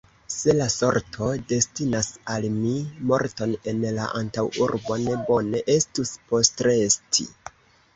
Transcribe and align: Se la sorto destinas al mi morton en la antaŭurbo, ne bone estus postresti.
Se 0.35 0.53
la 0.53 0.67
sorto 0.75 1.27
destinas 1.51 2.09
al 2.37 2.49
mi 2.55 2.73
morton 3.13 3.55
en 3.75 3.87
la 4.01 4.09
antaŭurbo, 4.23 5.01
ne 5.07 5.23
bone 5.33 5.67
estus 5.79 6.19
postresti. 6.35 7.33